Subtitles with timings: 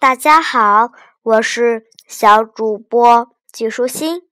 [0.00, 0.92] 大家好，
[1.22, 4.22] 我是小主播季舒心。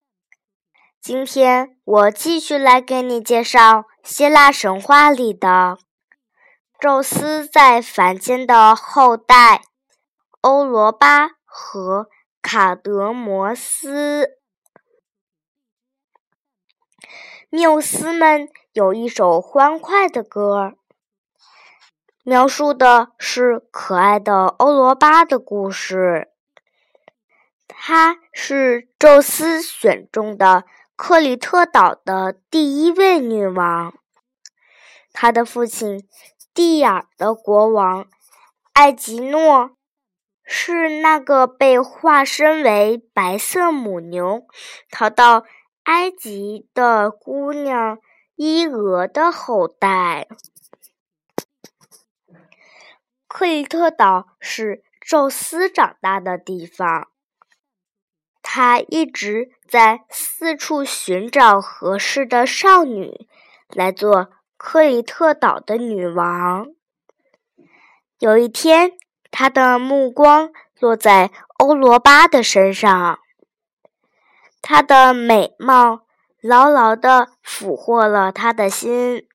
[0.98, 5.76] 今天我继续来给你介绍希腊神话里的
[6.80, 9.60] 宙斯在凡间的后代
[10.40, 12.08] 欧罗巴和
[12.40, 14.38] 卡德摩斯。
[17.50, 20.77] 缪斯们有一首欢快的歌。
[22.28, 26.28] 描述的是可爱的欧罗巴的故事。
[27.66, 30.64] 她是宙斯选中的
[30.94, 33.94] 克里特岛的第一位女王。
[35.14, 36.06] 她的父亲
[36.52, 38.06] 蒂尔的国王
[38.74, 39.70] 艾吉诺
[40.44, 44.42] 是那个被化身为白色母牛
[44.90, 45.44] 逃到
[45.84, 47.98] 埃及的姑娘
[48.36, 50.28] 伊俄的后代。
[53.28, 57.08] 克里特岛是宙斯长大的地方，
[58.42, 63.28] 他一直在四处寻找合适的少女
[63.68, 66.68] 来做克里特岛的女王。
[68.18, 68.92] 有一天，
[69.30, 70.50] 他的目光
[70.80, 73.20] 落在欧罗巴的身上，
[74.62, 76.06] 她的美貌
[76.40, 79.28] 牢牢地俘获了他的心。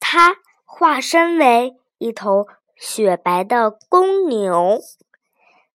[0.00, 1.76] 他化身为。
[1.98, 4.80] 一头雪白的公牛，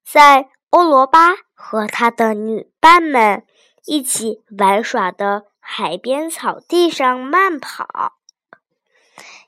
[0.03, 3.45] 在欧罗巴和他的女伴们
[3.85, 8.17] 一起玩耍的海边草地上慢跑。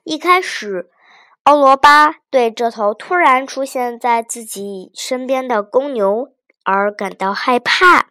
[0.03, 0.89] 一开始，
[1.43, 8.09] 欧罗巴对这头突然出现在自己身边的公牛而感到害怕，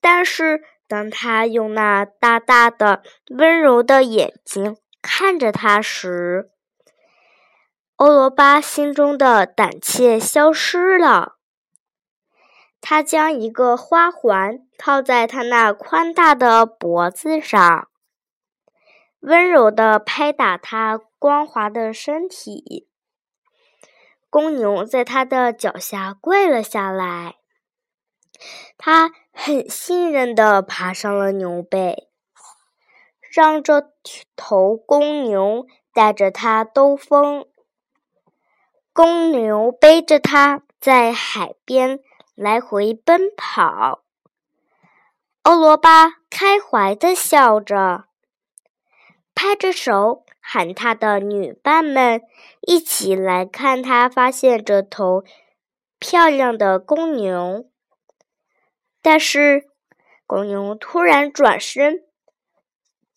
[0.00, 6.50] 但是当他用那大大的、温柔的眼睛看着他时，
[7.98, 11.38] 欧罗巴心中的胆怯消失了，
[12.80, 17.88] 他将一个花环套在他那宽大的脖子上，
[19.18, 22.88] 温柔地拍打他光滑的身体。
[24.30, 27.38] 公牛在他的脚下跪了下来，
[28.76, 32.08] 他很信任地爬上了牛背，
[33.32, 33.90] 让这
[34.36, 37.48] 头公牛带着他兜风。
[38.98, 42.00] 公牛背着它在海边
[42.34, 44.02] 来回奔跑，
[45.42, 48.06] 欧罗巴开怀地笑着，
[49.36, 52.22] 拍着手喊他的女伴们
[52.62, 55.22] 一起来看他发现这头
[56.00, 57.70] 漂亮的公牛。
[59.00, 59.68] 但是，
[60.26, 62.02] 公牛突然转身，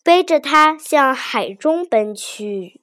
[0.04, 2.80] 背着它向海中奔去，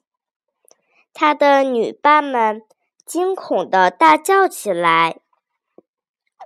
[1.14, 2.62] 他的女伴们。
[3.10, 5.18] 惊恐的大叫起来，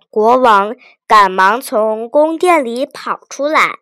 [0.09, 0.75] 国王
[1.07, 3.81] 赶忙从宫殿里跑出来，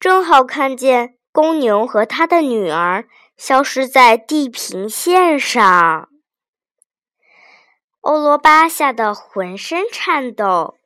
[0.00, 6.08] 正好看见公牛和他的女儿消失在地平线上。
[8.00, 10.78] 欧罗巴吓得浑身颤抖，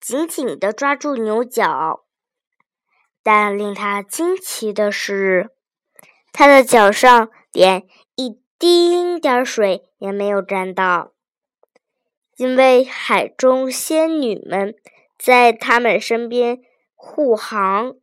[0.00, 2.00] 紧紧地抓住牛角，
[3.22, 5.52] 但令他惊奇的是，
[6.32, 7.86] 他的脚上连
[8.16, 8.42] 一。
[8.58, 11.12] 丁点水也没有沾到，
[12.36, 14.74] 因为海中仙女们
[15.16, 16.60] 在他们身边
[16.96, 17.94] 护航。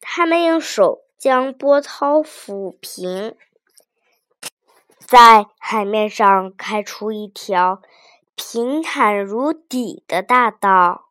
[0.00, 3.34] 他们用手将波涛抚平，
[5.00, 7.82] 在海面上开出一条
[8.36, 11.08] 平坦如底的大道，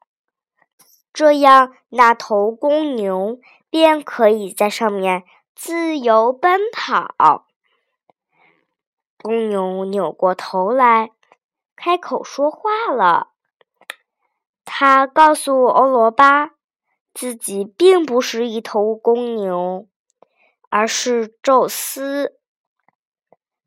[1.12, 7.46] 这样那头公牛便可以在上面自由奔跑。
[9.22, 11.12] 公牛扭过头来，
[11.76, 13.30] 开口说话了。
[14.64, 16.52] 他告诉欧罗巴，
[17.14, 19.88] 自己并不是一头公牛，
[20.70, 22.38] 而是宙斯。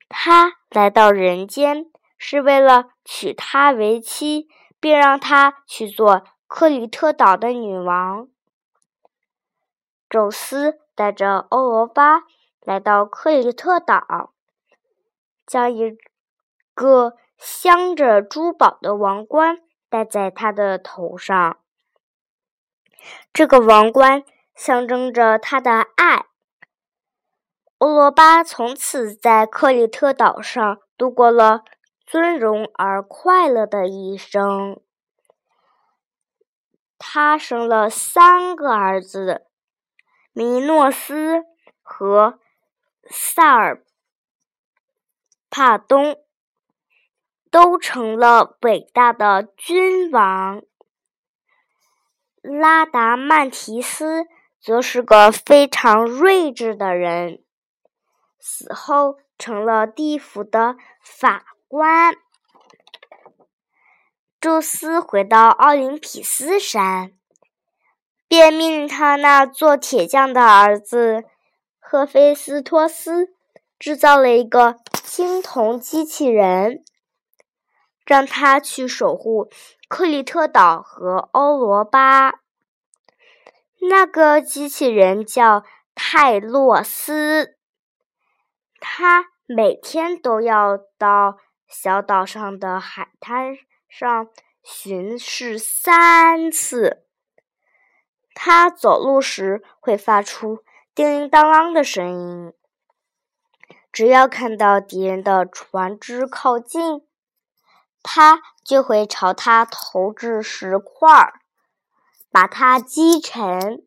[0.09, 4.49] 他来到人间是为了娶她为妻，
[4.81, 8.29] 并让她去做克里特岛的女王。
[10.09, 12.23] 宙斯带着欧罗巴
[12.61, 14.33] 来到克里特岛。
[15.49, 15.97] 将一
[16.75, 21.59] 个镶着珠宝的王冠戴在他的头上，
[23.33, 24.25] 这个王冠
[24.55, 26.27] 象征着他的爱。
[27.79, 31.65] 欧罗巴从此在克里特岛上度过了
[32.05, 34.79] 尊荣而快乐的一生。
[36.99, 39.47] 他生了三个儿子：
[40.33, 41.45] 米诺斯
[41.81, 42.39] 和
[43.09, 43.83] 萨尔。
[45.51, 46.17] 帕东，
[47.51, 50.63] 都成了伟大的君王。
[52.43, 54.27] 拉达曼提斯
[54.61, 57.43] 则是个非常睿智的人，
[58.39, 62.15] 死后成了地府的法官。
[64.41, 67.13] 宙斯回到奥林匹斯山，
[68.29, 71.25] 便命他那做铁匠的儿子
[71.81, 73.35] 赫菲斯托斯
[73.79, 74.77] 制造了一个
[75.11, 76.85] 青铜机器人，
[78.05, 79.51] 让他去守护
[79.89, 82.41] 克里特岛和欧罗巴。
[83.89, 85.65] 那个机器人叫
[85.95, 87.57] 泰洛斯，
[88.79, 93.57] 他每天都要到小岛上的海滩。
[93.89, 94.29] 上
[94.63, 97.07] 巡视三次。
[98.35, 100.63] 他走路时会发出
[100.95, 102.53] 叮铃当啷的声音。
[103.93, 107.07] 只要看到敌人的船只靠近，
[108.03, 111.41] 他就会朝他投掷石块儿，
[112.31, 113.87] 把它击沉。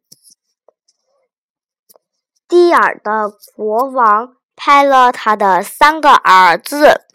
[2.48, 7.08] 蒂尔的国王派了他的三个儿子。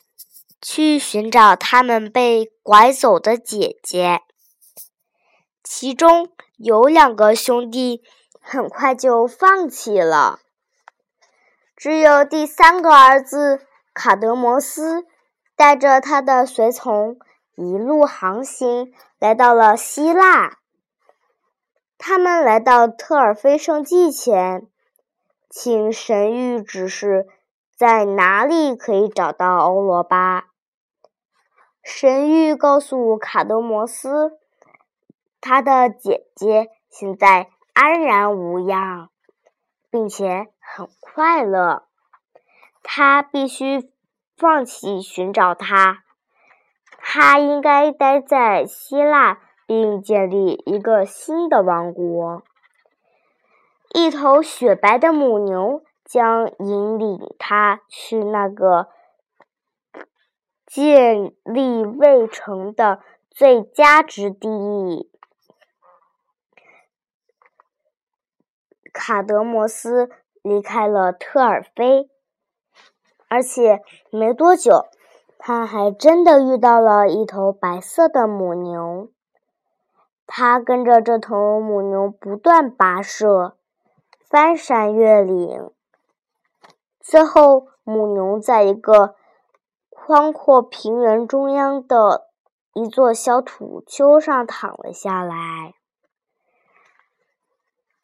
[0.63, 4.23] 去寻找他们被拐走的姐姐，
[5.63, 8.03] 其中有两个兄弟
[8.41, 10.41] 很快就放弃了，
[11.77, 13.61] 只有第三个儿子
[13.93, 15.07] 卡德摩斯
[15.55, 17.19] 带着他的随从
[17.55, 20.57] 一路航行，来到了希腊。
[21.99, 24.67] 他们来到特尔菲圣迹前，
[25.51, 27.27] 请神谕指示。
[27.77, 30.47] 在哪里可以找到欧罗巴？
[31.83, 34.39] 神谕告诉卡德摩斯，
[35.43, 39.11] 他的姐姐现在安然无恙，
[39.91, 41.87] 并且很快乐。
[42.83, 43.91] 他必须
[44.37, 46.05] 放弃寻找他，
[46.99, 52.43] 他应该待在希腊，并建立一个新的王国。
[53.93, 55.83] 一头雪白的母牛。
[56.09, 58.87] 将引领他去那个
[60.65, 65.11] 建立未成的最佳之地。
[68.97, 70.09] 卡德摩斯
[70.41, 72.09] 离开了特尔菲，
[73.29, 74.87] 而且没多久，
[75.39, 79.11] 他还真的遇到了一头白色的母牛。
[80.27, 83.59] 他跟着这头母牛不断跋涉，
[84.31, 85.71] 翻山越岭。
[86.99, 89.15] 最后，母牛在一个
[89.91, 92.29] 宽阔平原中央的
[92.73, 95.75] 一座小土丘上躺了下来。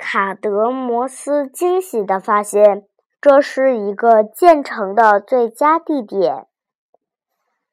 [0.04, 2.84] 卡德摩斯惊喜地发现，
[3.20, 6.49] 这是一个建成的最佳地点。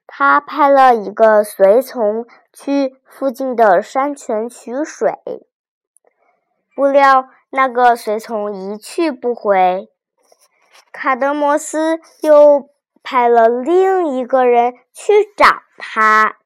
[0.06, 5.12] 他派了一个随从去附近的山泉取水，
[6.76, 9.90] 不料那个随从一去不回。
[10.92, 12.70] 卡德摩斯又
[13.02, 15.48] 派了另一个人去找
[15.80, 16.38] 他，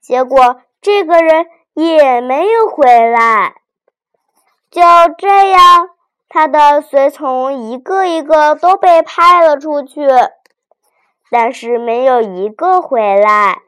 [0.00, 3.59] 结果这个人也没有回来。
[4.70, 4.82] 就
[5.18, 5.90] 这样，
[6.28, 10.06] 他的随从一个一个都被派了出去，
[11.30, 13.62] 但是没有一个回来。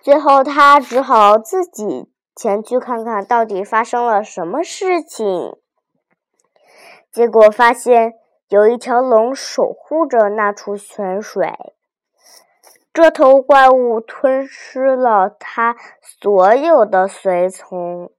[0.00, 5.56] 最后，他只好自己前去看看到底发生了什么事情。
[7.10, 8.14] 结果发现。
[8.48, 11.54] 有一条龙守护着那处泉水，
[12.92, 18.10] 这头怪物吞噬了他所有的随从，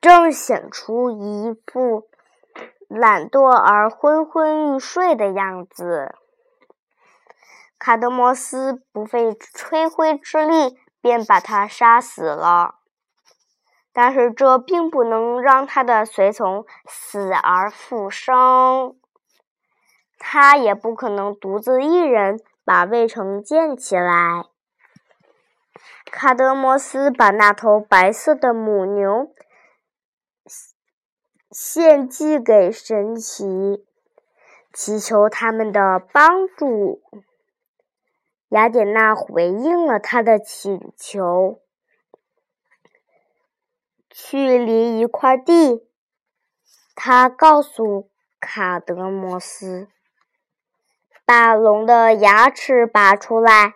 [0.00, 2.08] 正显出一副
[2.88, 6.14] 懒惰而昏昏欲睡的样子。
[7.78, 12.76] 卡德摩斯不费吹灰之力，便把他杀死了。
[13.92, 18.96] 但是这并不能让他的随从死而复生，
[20.18, 24.44] 他也不可能独自一人把卫城建起来。
[26.04, 29.32] 卡德摩斯把那头白色的母牛
[31.50, 33.84] 献祭给神奇，
[34.72, 37.02] 祈求他们的帮助。
[38.50, 41.60] 雅典娜回应了他的请求。
[44.08, 45.88] 去犁一块地，
[46.94, 49.88] 他告诉卡德摩斯
[51.26, 53.74] ：“把龙的牙齿拔出来，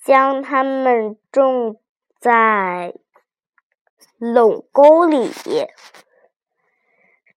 [0.00, 1.80] 将它们种
[2.20, 2.94] 在
[4.18, 5.32] 垄沟里。”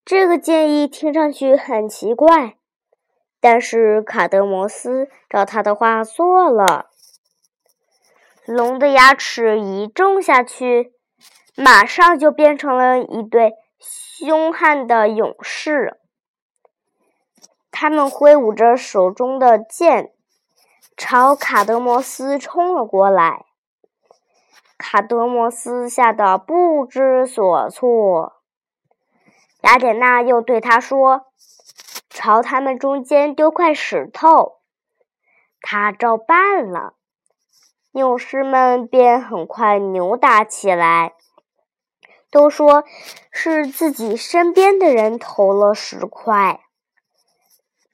[0.05, 2.57] 这个建议听上去很奇怪，
[3.41, 6.91] 但是卡德摩斯照他的话做了。
[8.45, 10.93] 龙的牙齿一种下去，
[11.55, 15.97] 马上就变成了一对凶悍的勇士。
[17.71, 20.13] 他们挥舞着手中的剑，
[20.95, 23.45] 朝卡德摩斯冲了过来。
[24.77, 28.34] 卡德摩斯吓得不知所措。
[29.65, 31.25] 雅典娜又对他说
[32.07, 34.57] ：“朝他们中间丢块石头。”
[35.59, 36.93] 他照办了，
[37.91, 41.13] 勇士们便很快扭打起来，
[42.29, 42.83] 都说
[43.31, 46.59] 是自己身边的人投了石块。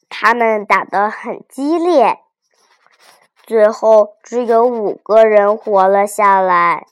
[0.10, 2.20] 他们打得很激烈，
[3.44, 6.86] 最后只有五个人活了下来，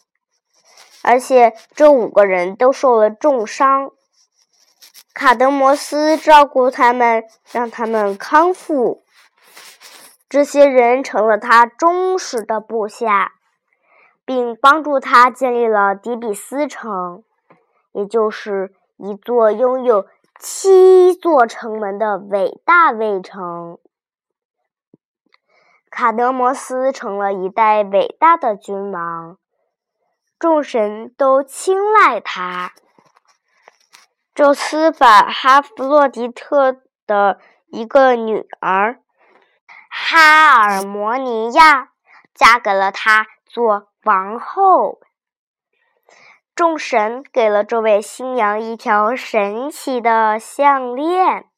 [1.03, 3.91] 而且这五个人都受了重伤。
[5.19, 9.03] 卡德摩斯照顾他们，让他们康复。
[10.29, 13.33] 这些人成了他忠实的部下，
[14.23, 17.25] 并帮助他建立了底比斯城，
[17.91, 20.07] 也就是一座拥有
[20.39, 23.77] 七座城门的伟大卫城。
[25.91, 29.37] 卡德摩斯成了一代伟大的君王，
[30.39, 32.71] 众神都青睐他。
[34.39, 39.01] 宙斯把哈弗洛狄特的一个女儿
[39.89, 41.89] 哈尔摩尼亚
[42.33, 45.01] 嫁给了他做王后。
[46.55, 51.49] 众神给了这位新娘一条神奇的项链，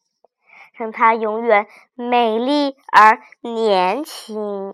[0.74, 4.74] 让她永远美丽而年轻。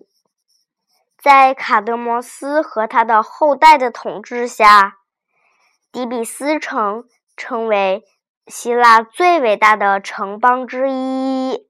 [1.17, 4.99] 在卡德摩斯和他的后代的统治下，
[5.91, 7.03] 底比斯城。
[7.37, 8.03] 成为
[8.47, 11.67] 希腊最伟大的城邦之一。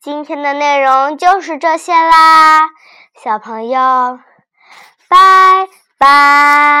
[0.00, 2.68] 今天的内容就是这些啦
[3.14, 4.18] 小朋友
[5.08, 6.72] 拜拜。